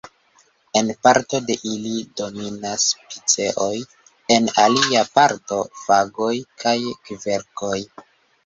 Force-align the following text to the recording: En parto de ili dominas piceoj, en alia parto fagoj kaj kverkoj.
En 0.79 0.87
parto 1.07 1.41
de 1.49 1.57
ili 1.71 1.91
dominas 2.21 2.85
piceoj, 3.11 3.69
en 4.39 4.49
alia 4.65 5.05
parto 5.19 5.61
fagoj 5.85 6.35
kaj 6.65 6.77
kverkoj. 7.11 7.79